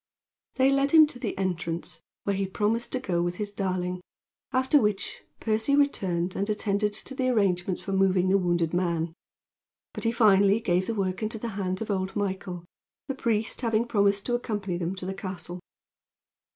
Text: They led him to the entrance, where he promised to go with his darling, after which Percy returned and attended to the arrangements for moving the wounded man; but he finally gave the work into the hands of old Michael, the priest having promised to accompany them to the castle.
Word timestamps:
They 0.55 0.71
led 0.71 0.89
him 0.89 1.05
to 1.05 1.19
the 1.19 1.37
entrance, 1.37 2.01
where 2.23 2.35
he 2.35 2.47
promised 2.47 2.91
to 2.93 2.99
go 2.99 3.21
with 3.21 3.35
his 3.35 3.51
darling, 3.51 4.01
after 4.51 4.81
which 4.81 5.21
Percy 5.39 5.75
returned 5.75 6.35
and 6.35 6.49
attended 6.49 6.91
to 6.93 7.13
the 7.13 7.29
arrangements 7.29 7.81
for 7.81 7.91
moving 7.91 8.27
the 8.29 8.39
wounded 8.39 8.73
man; 8.73 9.13
but 9.93 10.03
he 10.03 10.11
finally 10.11 10.59
gave 10.59 10.87
the 10.87 10.95
work 10.95 11.21
into 11.21 11.37
the 11.37 11.49
hands 11.49 11.83
of 11.83 11.91
old 11.91 12.15
Michael, 12.15 12.65
the 13.07 13.13
priest 13.13 13.61
having 13.61 13.85
promised 13.87 14.25
to 14.25 14.33
accompany 14.33 14.75
them 14.75 14.95
to 14.95 15.05
the 15.05 15.13
castle. 15.13 15.59